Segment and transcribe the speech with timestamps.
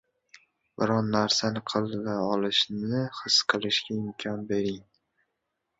[0.75, 4.85] biron narsani qila olishini his qilishga imkon bering.